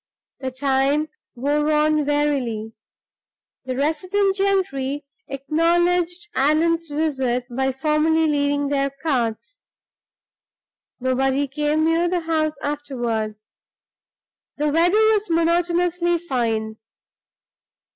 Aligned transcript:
The 0.39 0.49
time 0.49 1.09
wore 1.35 1.71
on 1.71 2.07
wearily. 2.07 2.73
The 3.65 3.75
resident 3.75 4.35
gentry 4.35 5.05
acknowledged 5.27 6.27
Allan's 6.33 6.87
visit 6.87 7.45
by 7.55 7.71
formally 7.71 8.25
leaving 8.25 8.69
their 8.69 8.89
cards. 8.89 9.59
Nobody 10.99 11.47
came 11.47 11.85
near 11.85 12.07
the 12.09 12.21
house 12.21 12.55
afterward; 12.63 13.35
the 14.57 14.69
weather 14.69 14.93
was 14.97 15.29
monotonously 15.29 16.17
fine. 16.17 16.77